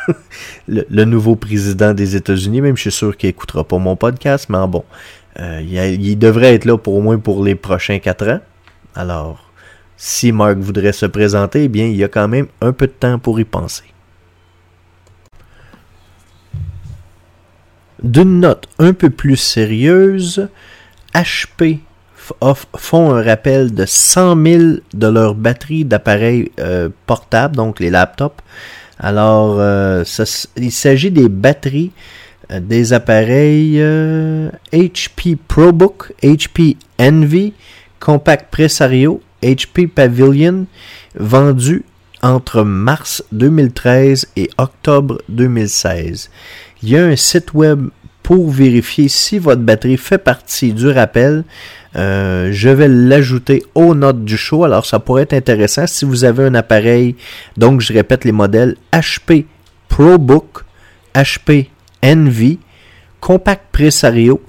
le, 0.68 1.06
nouveau 1.06 1.36
président 1.36 1.94
des 1.94 2.16
États-Unis. 2.16 2.62
Même 2.62 2.78
je 2.78 2.82
suis 2.82 2.92
sûr 2.92 3.16
qu'il 3.16 3.30
écoutera 3.30 3.64
pas 3.64 3.78
mon 3.78 3.96
podcast, 3.96 4.48
mais 4.50 4.68
bon, 4.68 4.84
euh, 5.40 5.62
il, 5.62 6.18
devrait 6.18 6.56
être 6.56 6.66
là 6.66 6.78
pour 6.78 6.96
au 6.96 7.02
moins 7.02 7.18
pour 7.18 7.44
les 7.44 7.56
prochains 7.56 8.00
quatre 8.00 8.28
ans. 8.28 8.40
Alors, 8.96 9.52
si 9.96 10.32
Mark 10.32 10.58
voudrait 10.58 10.94
se 10.94 11.06
présenter, 11.06 11.64
eh 11.64 11.68
bien, 11.68 11.86
il 11.86 11.96
y 11.96 12.04
a 12.04 12.08
quand 12.08 12.28
même 12.28 12.48
un 12.62 12.72
peu 12.72 12.88
de 12.88 12.92
temps 12.92 13.20
pour 13.20 13.40
y 13.40 13.46
penser. 13.46 13.84
D'une 18.04 18.40
note 18.40 18.68
un 18.78 18.94
peu 18.94 19.10
plus 19.10 19.38
sérieuse, 19.38 20.50
HP 21.16 21.80
font 22.76 23.16
un 23.16 23.24
rappel 23.24 23.74
de 23.74 23.86
100 23.86 24.44
000 24.44 24.64
de 24.94 25.08
leur 25.08 25.34
batterie 25.34 25.86
d'appareils 25.86 26.52
euh, 26.60 26.90
portables, 27.06 27.56
donc 27.56 27.80
les 27.80 27.90
laptops, 27.90 28.44
alors, 29.00 29.58
euh, 29.60 30.04
il 30.56 30.72
s'agit 30.72 31.12
des 31.12 31.30
batteries 31.30 31.92
euh, 32.52 32.60
des 32.60 32.94
appareils 32.94 33.78
HP 33.78 35.34
euh, 35.34 35.36
ProBook, 35.48 36.14
HP 36.24 36.78
Envy, 37.00 37.54
Compact 38.00 38.50
Presario, 38.52 39.22
HP 39.44 39.88
Pavilion, 39.88 40.66
vendus 41.16 41.84
entre 42.24 42.64
mars 42.64 43.24
2013 43.32 44.28
et 44.36 44.50
octobre 44.58 45.22
2016. 45.30 46.30
Il 46.82 46.90
y 46.90 46.98
a 46.98 47.06
un 47.06 47.16
site 47.16 47.54
web 47.54 47.90
pour 48.24 48.50
vérifier 48.50 49.08
si 49.08 49.40
votre 49.40 49.62
batterie 49.62 49.98
fait 49.98 50.18
partie 50.18 50.74
du 50.74 50.88
rappel. 50.88 51.44
Euh, 51.98 52.50
je 52.52 52.70
vais 52.70 52.88
l'ajouter 52.88 53.64
aux 53.74 53.96
notes 53.96 54.24
du 54.24 54.38
show. 54.38 54.64
Alors, 54.64 54.86
ça 54.86 55.00
pourrait 55.00 55.24
être 55.24 55.34
intéressant 55.34 55.88
si 55.88 56.06
vous 56.06 56.24
avez 56.26 56.46
un 56.46 56.56
appareil. 56.56 57.16
Donc, 57.58 57.82
je 57.82 57.94
répète 57.94 58.24
les 58.24 58.32
modèles 58.32 58.76
HP 58.94 59.46
ProBook, 59.90 60.64
HP 61.16 61.70
Envy, 62.04 62.60
Compact 63.20 63.64
Presario 63.72 64.42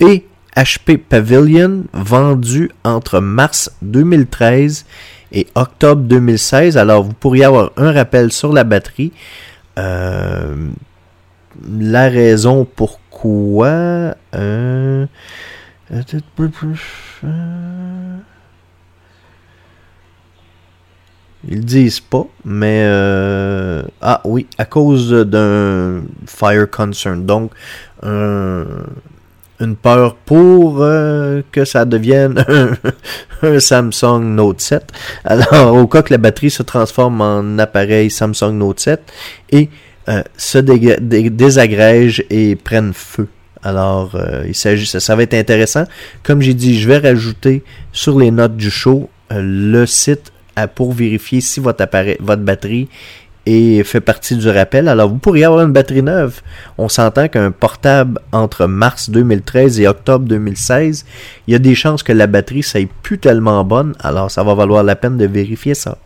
et 0.00 0.26
HP 0.56 0.98
Pavilion 0.98 1.84
vendus 1.92 2.70
entre 2.84 3.20
mars 3.20 3.70
2013 3.82 4.86
et 5.32 5.46
octobre 5.54 6.02
2016. 6.02 6.78
Alors, 6.78 7.02
vous 7.02 7.12
pourriez 7.12 7.44
avoir 7.44 7.72
un 7.76 7.92
rappel 7.92 8.32
sur 8.32 8.52
la 8.52 8.64
batterie. 8.64 9.12
Euh, 9.78 10.54
la 11.68 12.08
raison 12.08 12.64
pour 12.64 13.00
quoi 13.10 14.14
euh, 14.34 15.06
ils 21.46 21.64
disent 21.64 22.00
pas, 22.00 22.26
mais 22.44 22.82
euh, 22.84 23.82
ah 24.00 24.20
oui, 24.24 24.46
à 24.58 24.64
cause 24.64 25.12
d'un 25.12 26.02
fire 26.26 26.70
concern, 26.70 27.24
donc 27.24 27.52
une 29.60 29.76
peur 29.76 30.16
pour 30.16 30.82
euh, 30.82 31.42
que 31.52 31.64
ça 31.64 31.84
devienne 31.84 32.44
un, 33.42 33.60
Samsung 33.60 34.20
Note 34.20 34.60
7. 34.60 34.92
Alors, 35.24 35.76
au 35.76 35.86
cas 35.86 36.02
que 36.02 36.12
la 36.12 36.18
batterie 36.18 36.50
se 36.50 36.62
transforme 36.62 37.20
en 37.20 37.58
appareil 37.58 38.10
Samsung 38.10 38.52
Note 38.52 38.80
7 38.80 39.12
et 39.50 39.70
euh, 40.08 40.22
se 40.36 40.58
désagrègent 40.58 42.24
et 42.30 42.56
prennent 42.56 42.92
feu. 42.92 43.28
Alors, 43.64 44.10
euh, 44.14 44.52
ça, 44.52 45.16
va 45.16 45.22
être 45.22 45.34
intéressant. 45.34 45.84
Comme 46.22 46.42
j'ai 46.42 46.54
dit, 46.54 46.78
je 46.78 46.86
vais 46.86 46.98
rajouter 46.98 47.64
sur 47.92 48.18
les 48.18 48.30
notes 48.30 48.56
du 48.56 48.70
show 48.70 49.08
euh, 49.32 49.40
le 49.42 49.86
site 49.86 50.32
pour 50.76 50.92
vérifier 50.92 51.40
si 51.40 51.58
votre 51.58 51.84
batterie 52.36 52.88
fait 53.46 54.00
partie 54.00 54.36
du 54.36 54.48
rappel. 54.48 54.86
Alors, 54.86 55.08
vous 55.08 55.18
pourriez 55.18 55.44
avoir 55.44 55.64
une 55.64 55.72
batterie 55.72 56.02
neuve. 56.02 56.42
On 56.78 56.88
s'entend 56.88 57.26
qu'un 57.26 57.50
portable 57.50 58.20
entre 58.30 58.66
mars 58.66 59.10
2013 59.10 59.80
et 59.80 59.88
octobre 59.88 60.26
2016, 60.26 61.04
il 61.48 61.52
y 61.52 61.54
a 61.54 61.58
des 61.58 61.74
chances 61.74 62.04
que 62.04 62.12
la 62.12 62.28
batterie 62.28 62.62
soit 62.62 62.88
plus 63.02 63.18
tellement 63.18 63.64
bonne. 63.64 63.94
Alors, 63.98 64.30
ça 64.30 64.44
va 64.44 64.54
valoir 64.54 64.84
la 64.84 64.94
peine 64.94 65.16
de 65.16 65.26
vérifier 65.26 65.74
ça. 65.74 65.98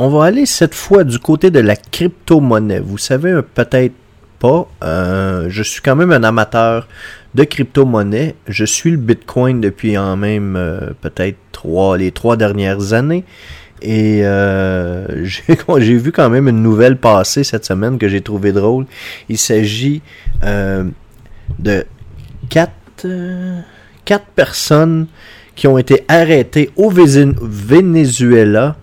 On 0.00 0.08
va 0.10 0.26
aller 0.26 0.46
cette 0.46 0.76
fois 0.76 1.02
du 1.02 1.18
côté 1.18 1.50
de 1.50 1.58
la 1.58 1.74
crypto-monnaie. 1.74 2.78
Vous 2.78 2.98
savez 2.98 3.40
peut-être 3.42 3.94
pas, 4.38 4.68
euh, 4.84 5.46
je 5.48 5.64
suis 5.64 5.82
quand 5.82 5.96
même 5.96 6.12
un 6.12 6.22
amateur 6.22 6.86
de 7.34 7.42
crypto-monnaie. 7.42 8.36
Je 8.46 8.64
suis 8.64 8.92
le 8.92 8.96
Bitcoin 8.96 9.60
depuis 9.60 9.98
en 9.98 10.16
même 10.16 10.54
euh, 10.54 10.92
peut-être 11.00 11.36
trois, 11.50 11.98
les 11.98 12.12
trois 12.12 12.36
dernières 12.36 12.92
années. 12.92 13.24
Et 13.82 14.20
euh, 14.22 15.26
j'ai 15.78 15.96
vu 15.96 16.12
quand 16.12 16.30
même 16.30 16.46
une 16.46 16.62
nouvelle 16.62 16.96
passer 16.96 17.42
cette 17.42 17.64
semaine 17.64 17.98
que 17.98 18.06
j'ai 18.08 18.20
trouvé 18.20 18.52
drôle. 18.52 18.86
Il 19.28 19.36
s'agit 19.36 20.00
de 20.44 20.92
quatre, 22.48 23.04
quatre 24.04 24.26
personnes 24.26 25.08
qui 25.56 25.66
ont 25.66 25.76
été 25.76 26.04
arrêtées 26.06 26.70
au 26.76 26.88
Venezuela 26.88 28.76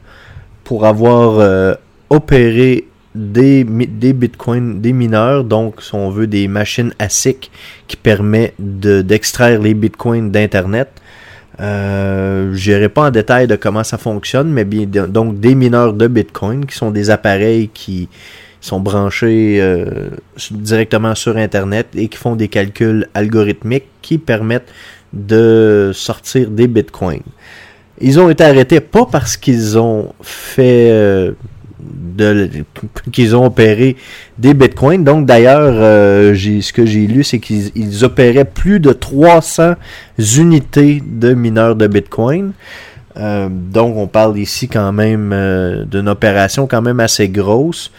pour 0.66 0.86
avoir 0.86 1.40
euh, 1.40 1.76
opéré 2.10 2.88
des, 3.14 3.64
des 3.64 4.12
bitcoins, 4.12 4.82
des 4.82 4.92
mineurs, 4.92 5.46
donc 5.46 5.82
si 5.82 5.96
on 5.96 6.10
veut 6.10 6.28
des 6.28 6.50
machines 6.50 6.94
ASIC 7.00 7.50
qui 7.88 7.96
permettent 7.96 8.56
d'extraire 8.60 9.62
les 9.62 9.74
bitcoins 9.74 10.32
d'Internet. 10.32 10.90
Euh, 11.62 12.52
je 12.54 12.72
n'irai 12.72 12.90
pas 12.90 13.08
en 13.08 13.12
détail 13.12 13.48
de 13.48 13.56
comment 13.56 13.86
ça 13.86 13.98
fonctionne, 13.98 14.50
mais 14.50 14.66
bien 14.66 15.08
donc 15.08 15.40
des 15.40 15.56
mineurs 15.56 15.94
de 15.94 16.08
Bitcoin 16.08 16.66
qui 16.66 16.76
sont 16.76 16.92
des 16.92 17.10
appareils 17.10 17.70
qui 17.70 18.10
sont 18.60 18.82
branchés 18.82 19.60
euh, 19.62 20.10
directement 20.52 21.16
sur 21.16 21.38
Internet 21.38 21.88
et 21.96 22.10
qui 22.10 22.18
font 22.18 22.36
des 22.36 22.50
calculs 22.50 23.08
algorithmiques 23.14 23.88
qui 24.02 24.18
permettent 24.18 24.72
de 25.14 25.92
sortir 25.94 26.50
des 26.50 26.68
Bitcoins. 26.68 27.22
Ils 28.02 28.20
ont 28.20 28.30
été 28.30 28.44
arrêtés 28.44 28.80
pas 28.80 29.06
parce 29.10 29.38
qu'ils 29.38 29.78
ont 29.78 30.14
fait 30.22 30.90
euh, 30.92 31.32
de, 31.80 32.50
qu'ils 33.12 33.36
ont 33.36 33.46
opéré 33.46 33.96
des 34.38 34.54
bitcoins. 34.54 35.04
Donc 35.04 35.26
d'ailleurs, 35.26 35.74
euh, 35.74 36.36
ce 36.36 36.74
que 36.74 36.86
j'ai 36.86 37.08
lu, 37.08 37.24
c'est 37.24 37.40
qu'ils 37.40 38.04
opéraient 38.04 38.46
plus 38.46 38.80
de 38.80 38.92
300 38.92 39.76
unités 40.38 41.02
de 41.06 41.34
mineurs 41.34 41.76
de 41.76 41.88
bitcoin. 41.88 42.52
Euh, 43.18 43.48
donc 43.50 43.96
on 43.96 44.08
parle 44.08 44.38
ici 44.38 44.68
quand 44.68 44.92
même 44.92 45.34
d'une 45.90 46.10
opération 46.10 46.68
quand 46.68 46.82
même 46.82 47.00
assez 47.00 47.30
grosse. 47.30 47.92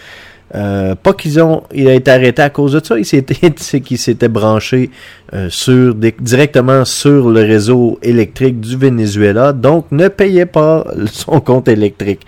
Euh, 0.55 0.95
pas 0.95 1.13
qu'ils 1.13 1.41
ont, 1.41 1.65
il 1.75 1.89
a 1.89 1.95
été 1.95 2.11
arrêté 2.11 2.41
à 2.41 2.51
cause 2.51 2.73
de 2.73 2.85
ça, 2.85 2.99
il 2.99 3.05
s'était, 3.05 3.51
qu'il 3.81 3.99
s'était 3.99 4.29
branché 4.29 4.91
euh, 5.35 5.49
sur 5.51 5.95
directement 5.95 6.85
sur 6.85 7.31
le 7.31 7.41
réseau 7.41 7.99
électrique 8.03 8.61
du 8.61 8.77
Venezuela, 8.77 9.53
donc 9.53 9.87
ne 9.91 10.09
payait 10.09 10.47
pas 10.47 10.87
son 11.13 11.41
compte 11.41 11.69
électrique. 11.69 12.25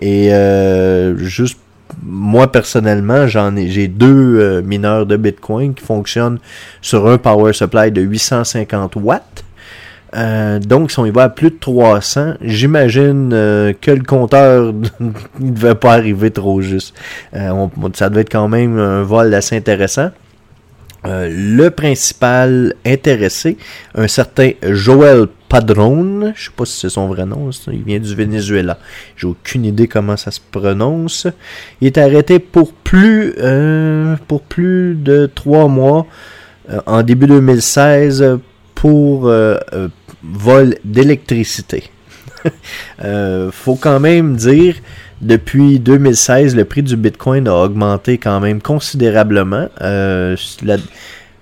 Et 0.00 0.32
euh, 0.32 1.16
juste 1.16 1.58
moi 2.02 2.50
personnellement, 2.50 3.26
j'en 3.26 3.56
ai, 3.56 3.68
j'ai 3.68 3.88
deux 3.88 4.60
mineurs 4.62 5.06
de 5.06 5.16
Bitcoin 5.16 5.74
qui 5.74 5.84
fonctionnent 5.84 6.38
sur 6.80 7.08
un 7.08 7.18
power 7.18 7.52
supply 7.52 7.90
de 7.90 8.00
850 8.00 8.96
watts. 8.96 9.44
Euh, 10.14 10.58
donc, 10.58 10.90
si 10.90 10.98
on 10.98 11.06
y 11.06 11.10
va 11.10 11.24
à 11.24 11.28
plus 11.28 11.50
de 11.50 11.56
300, 11.60 12.34
j'imagine 12.40 13.30
euh, 13.32 13.72
que 13.80 13.90
le 13.90 14.02
compteur 14.02 14.72
ne 15.00 15.12
devait 15.38 15.74
pas 15.74 15.94
arriver 15.94 16.30
trop 16.30 16.60
juste. 16.60 16.94
Euh, 17.34 17.66
ça 17.94 18.08
devait 18.10 18.22
être 18.22 18.32
quand 18.32 18.48
même 18.48 18.78
un 18.78 19.02
vol 19.02 19.32
assez 19.34 19.56
intéressant. 19.56 20.10
le 21.04 21.68
principal 21.68 22.74
intéressé, 22.84 23.56
un 23.94 24.08
certain 24.08 24.50
Joel 24.62 25.26
Padron, 25.48 26.32
je 26.34 26.44
sais 26.44 26.50
pas 26.54 26.64
si 26.64 26.78
c'est 26.78 26.90
son 26.90 27.08
vrai 27.08 27.24
nom, 27.24 27.50
il 27.72 27.82
vient 27.82 27.98
du 27.98 28.14
Venezuela. 28.14 28.78
J'ai 29.16 29.26
aucune 29.26 29.64
idée 29.64 29.88
comment 29.88 30.16
ça 30.16 30.30
se 30.30 30.40
prononce. 30.40 31.26
Il 31.80 31.86
est 31.86 31.98
arrêté 31.98 32.38
pour 32.38 32.72
plus, 32.72 33.34
pour 34.28 34.42
plus 34.42 34.94
de 34.94 35.30
trois 35.32 35.68
mois 35.68 36.06
en 36.86 37.02
début 37.02 37.26
2016 37.26 38.40
pour 38.80 39.30
vol 40.22 40.76
d'électricité. 40.84 41.84
euh, 43.04 43.50
faut 43.50 43.76
quand 43.76 44.00
même 44.00 44.36
dire, 44.36 44.76
depuis 45.20 45.78
2016, 45.78 46.56
le 46.56 46.64
prix 46.64 46.82
du 46.82 46.96
Bitcoin 46.96 47.48
a 47.48 47.54
augmenté 47.54 48.18
quand 48.18 48.40
même 48.40 48.60
considérablement. 48.60 49.68
Euh, 49.80 50.36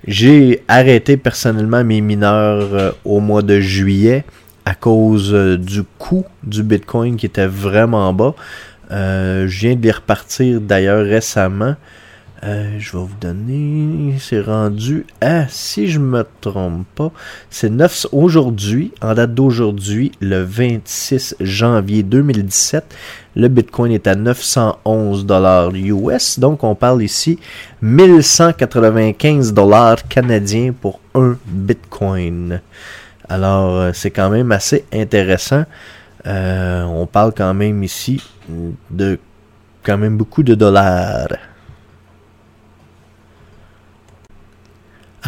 j'ai 0.07 0.63
arrêté 0.69 1.17
personnellement 1.17 1.85
mes 1.85 2.01
mineurs 2.01 2.75
euh, 2.75 2.91
au 3.05 3.21
mois 3.21 3.43
de 3.43 3.61
juillet 3.61 4.25
à 4.65 4.75
cause 4.75 5.33
euh, 5.33 5.57
du 5.57 5.83
coût 5.99 6.25
du 6.43 6.63
Bitcoin 6.63 7.17
qui 7.17 7.27
était 7.27 7.47
vraiment 7.47 8.13
bas. 8.13 8.35
je 8.91 9.47
viens 9.47 9.75
de 9.75 9.83
les 9.83 9.93
repartir 9.93 10.61
d'ailleurs 10.61 11.05
récemment. 11.05 11.77
Euh, 12.45 12.77
je 12.79 12.93
vais 12.93 12.99
vous 12.99 13.17
donner. 13.21 14.17
C'est 14.21 14.41
rendu 14.41 15.07
à, 15.21 15.49
si 15.49 15.89
je 15.89 15.99
me 15.99 16.25
trompe 16.41 16.87
pas, 16.95 17.11
c'est 17.51 17.71
9 17.71 18.07
aujourd'hui, 18.13 18.93
en 19.03 19.15
date 19.15 19.35
d'aujourd'hui, 19.35 20.13
le 20.21 20.43
26 20.43 21.37
janvier 21.41 22.03
2017. 22.03 22.95
Le 23.35 23.49
Bitcoin 23.49 23.93
est 23.93 24.07
à 24.07 24.15
911 24.15 25.27
dollars 25.27 25.75
US. 25.75 26.39
Donc, 26.39 26.63
on 26.63 26.75
parle 26.75 27.03
ici 27.03 27.39
1195 27.83 29.53
dollars 29.53 30.07
canadiens 30.09 30.73
pour 30.73 31.01
un 31.15 31.37
Bitcoin. 31.47 32.61
Alors, 33.29 33.77
euh, 33.77 33.91
c'est 33.93 34.11
quand 34.11 34.31
même 34.31 34.53
assez 34.53 34.85
intéressant. 34.93 35.65
Euh, 36.27 36.83
on 36.85 37.07
parle 37.07 37.33
quand 37.37 37.55
même 37.55 37.83
ici 37.83 38.23
de 38.91 39.19
quand 39.83 39.99
même 39.99 40.17
beaucoup 40.17 40.43
de 40.43 40.55
dollars. 40.55 41.29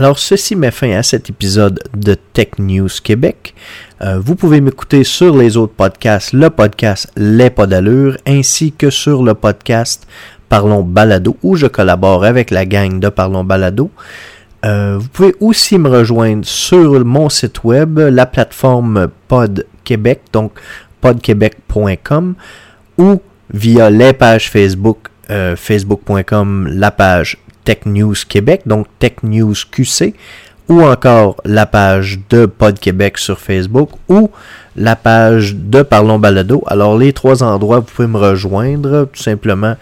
Alors, 0.00 0.18
ceci 0.18 0.56
met 0.56 0.70
fin 0.70 0.92
à 0.92 1.02
cet 1.02 1.28
épisode 1.28 1.78
de 1.94 2.14
Tech 2.14 2.52
News 2.58 2.88
Québec. 3.04 3.54
Euh, 4.00 4.18
vous 4.18 4.34
pouvez 4.34 4.62
m'écouter 4.62 5.04
sur 5.04 5.36
les 5.36 5.58
autres 5.58 5.74
podcasts, 5.74 6.32
le 6.32 6.48
podcast 6.48 7.12
Les 7.18 7.50
Pas 7.50 7.66
d'allure, 7.66 8.16
ainsi 8.26 8.72
que 8.72 8.88
sur 8.88 9.22
le 9.22 9.34
podcast 9.34 10.06
Parlons 10.48 10.82
Balado, 10.82 11.36
où 11.42 11.54
je 11.54 11.66
collabore 11.66 12.24
avec 12.24 12.50
la 12.50 12.64
gang 12.64 12.98
de 12.98 13.10
Parlons 13.10 13.44
Balado. 13.44 13.90
Euh, 14.64 14.96
vous 14.98 15.08
pouvez 15.08 15.34
aussi 15.38 15.76
me 15.76 15.90
rejoindre 15.90 16.46
sur 16.46 17.04
mon 17.04 17.28
site 17.28 17.62
web, 17.62 17.98
la 17.98 18.24
plateforme 18.24 19.08
Pod 19.28 19.66
Québec, 19.84 20.22
donc 20.32 20.52
podquebec.com, 21.02 22.36
ou 22.96 23.20
via 23.52 23.90
les 23.90 24.14
pages 24.14 24.50
Facebook, 24.50 25.08
euh, 25.28 25.56
facebook.com, 25.56 26.68
la 26.68 26.90
page 26.90 27.36
Tech 27.70 27.86
News 27.86 28.16
Québec, 28.28 28.62
donc 28.66 28.88
Tech 28.98 29.22
News 29.22 29.54
QC, 29.70 30.12
ou 30.68 30.82
encore 30.82 31.36
la 31.44 31.66
page 31.66 32.18
de 32.28 32.46
Pod 32.46 32.76
Québec 32.80 33.16
sur 33.16 33.38
Facebook, 33.38 33.90
ou 34.08 34.28
la 34.74 34.96
page 34.96 35.54
de 35.54 35.82
Parlons 35.82 36.18
Balado. 36.18 36.64
Alors 36.66 36.98
les 36.98 37.12
trois 37.12 37.44
endroits, 37.44 37.78
vous 37.78 37.86
pouvez 37.86 38.08
me 38.08 38.18
rejoindre 38.18 39.08
tout 39.12 39.22
simplement 39.22 39.76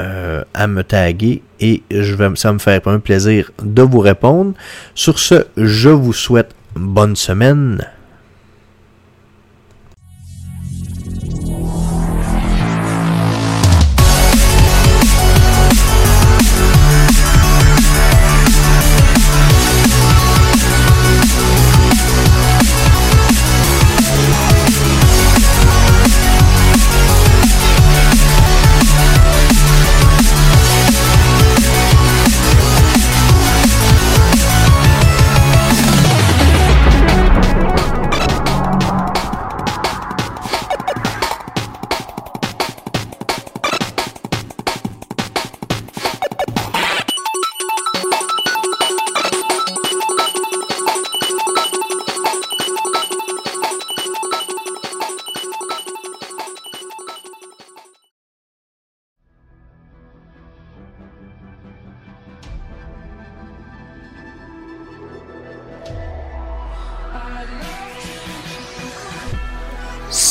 euh, 0.00 0.44
à 0.54 0.66
me 0.66 0.82
taguer 0.82 1.42
et 1.60 1.82
je 1.90 2.14
vais, 2.14 2.30
ça 2.36 2.54
me 2.54 2.58
faire 2.58 2.80
un 2.86 3.00
plaisir 3.00 3.50
de 3.62 3.82
vous 3.82 4.00
répondre. 4.00 4.54
Sur 4.94 5.18
ce, 5.18 5.44
je 5.58 5.90
vous 5.90 6.14
souhaite 6.14 6.54
bonne 6.74 7.16
semaine. 7.16 7.84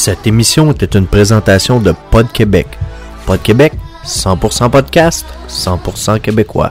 Cette 0.06 0.28
émission 0.28 0.72
était 0.72 1.00
une 1.00 1.08
présentation 1.08 1.80
de 1.80 1.92
Pod 2.12 2.32
Québec. 2.32 2.68
Pod 3.26 3.42
Québec, 3.42 3.74
100% 4.06 4.70
podcast, 4.70 5.26
100% 5.50 6.20
québécois. 6.20 6.70